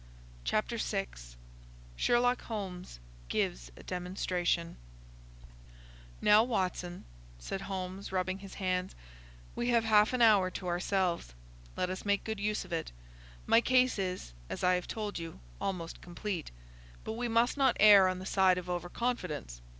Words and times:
Chapter 0.43 0.77
VI 0.79 1.09
Sherlock 1.95 2.41
Holmes 2.45 2.97
Gives 3.29 3.71
a 3.77 3.83
Demonstration 3.83 4.77
"Now, 6.19 6.43
Watson," 6.43 7.05
said 7.37 7.61
Holmes, 7.61 8.11
rubbing 8.11 8.39
his 8.39 8.55
hands, 8.55 8.95
"we 9.55 9.67
have 9.67 9.83
half 9.83 10.11
an 10.11 10.23
hour 10.23 10.49
to 10.49 10.65
ourselves. 10.67 11.35
Let 11.77 11.91
us 11.91 12.03
make 12.03 12.23
good 12.23 12.39
use 12.39 12.65
of 12.65 12.73
it. 12.73 12.91
My 13.45 13.61
case 13.61 13.99
is, 13.99 14.33
as 14.49 14.63
I 14.63 14.73
have 14.73 14.87
told 14.87 15.19
you, 15.19 15.39
almost 15.59 16.01
complete; 16.01 16.49
but 17.03 17.13
we 17.13 17.27
must 17.27 17.55
not 17.55 17.77
err 17.79 18.07
on 18.07 18.17
the 18.17 18.25
side 18.25 18.57
of 18.57 18.67
over 18.71 18.89
confidence. 18.89 19.61